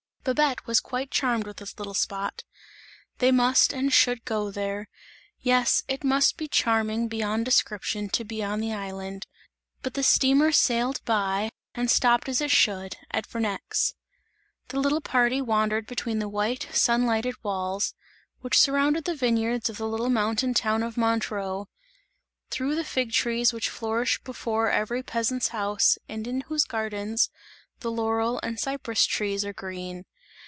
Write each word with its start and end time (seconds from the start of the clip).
Babette 0.23 0.67
was 0.67 0.79
quite 0.79 1.09
charmed 1.09 1.47
with 1.47 1.57
this 1.57 1.79
little 1.79 1.95
spot; 1.95 2.43
they 3.17 3.31
must 3.31 3.73
and 3.73 3.91
should 3.91 4.23
go 4.23 4.51
there, 4.51 4.87
yes, 5.39 5.81
it 5.87 6.03
must 6.03 6.37
be 6.37 6.47
charming 6.47 7.07
beyond 7.07 7.43
description 7.43 8.07
to 8.09 8.23
be 8.23 8.43
on 8.43 8.59
the 8.59 8.71
island; 8.71 9.25
but 9.81 9.95
the 9.95 10.03
steamer 10.03 10.51
sailed 10.51 11.03
by, 11.05 11.49
and 11.73 11.89
stopped 11.89 12.29
as 12.29 12.39
it 12.39 12.51
should, 12.51 12.97
at 13.09 13.25
Vernex. 13.25 13.95
The 14.67 14.79
little 14.79 15.01
party 15.01 15.41
wandered 15.41 15.87
between 15.87 16.19
the 16.19 16.29
white, 16.29 16.67
sunlighted 16.71 17.43
walls, 17.43 17.95
which 18.41 18.59
surround 18.59 18.97
the 18.97 19.15
vineyards 19.15 19.71
of 19.71 19.79
the 19.79 19.87
little 19.87 20.11
mountain 20.11 20.53
town 20.53 20.83
of 20.83 20.97
Montreux, 20.97 21.65
through 22.51 22.75
the 22.75 22.83
fig 22.83 23.11
trees 23.11 23.51
which 23.51 23.69
flourish 23.71 24.21
before 24.23 24.69
every 24.69 25.01
peasant's 25.01 25.47
house 25.47 25.97
and 26.07 26.27
in 26.27 26.41
whose 26.41 26.63
gardens, 26.65 27.31
the 27.79 27.89
laurel 27.89 28.39
and 28.43 28.59
cypress 28.59 29.07
trees 29.07 29.43
are 29.43 29.53
green. 29.53 30.05